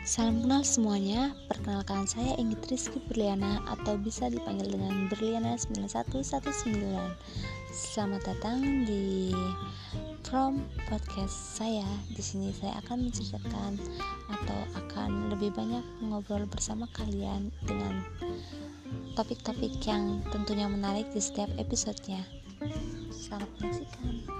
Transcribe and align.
Salam 0.00 0.40
kenal 0.40 0.64
semuanya, 0.64 1.36
perkenalkan 1.44 2.08
saya 2.08 2.32
Ingrid 2.40 2.72
Rizky 2.72 3.04
Berliana 3.04 3.60
atau 3.68 4.00
bisa 4.00 4.32
dipanggil 4.32 4.72
dengan 4.72 5.12
Berliana 5.12 5.60
9119 5.60 6.40
Selamat 7.68 8.24
datang 8.24 8.88
di 8.88 9.28
From 10.24 10.64
Podcast 10.88 11.60
saya. 11.60 11.84
Di 12.16 12.24
sini 12.24 12.48
saya 12.48 12.80
akan 12.80 13.12
menceritakan 13.12 13.76
atau 14.32 14.60
akan 14.80 15.36
lebih 15.36 15.52
banyak 15.52 15.84
ngobrol 16.00 16.48
bersama 16.48 16.88
kalian 16.96 17.52
dengan 17.68 18.00
topik-topik 19.20 19.84
yang 19.84 20.24
tentunya 20.32 20.64
menarik 20.64 21.12
di 21.12 21.20
setiap 21.20 21.52
episodenya. 21.60 22.24
Selamat 23.12 23.52
menyaksikan 23.60 24.39